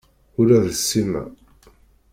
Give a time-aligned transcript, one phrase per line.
[0.39, 1.23] Ula d Sima.